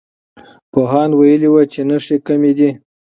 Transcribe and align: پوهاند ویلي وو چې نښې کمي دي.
پوهاند 0.71 1.11
ویلي 1.15 1.49
وو 1.53 1.63
چې 1.71 1.81
نښې 1.89 2.17
کمي 2.27 2.51
دي. 2.57 2.69